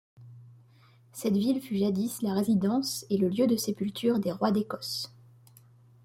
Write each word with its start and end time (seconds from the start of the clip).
Cette 1.13 1.35
ville 1.37 1.61
fut 1.61 1.77
jadis 1.77 2.23
la 2.23 2.33
résidence 2.33 3.05
et 3.11 3.17
le 3.19 3.29
lieu 3.29 3.45
de 3.45 3.55
sépulture 3.55 4.17
des 4.17 4.31
rois 4.31 4.51
d'Écosse. 4.51 5.13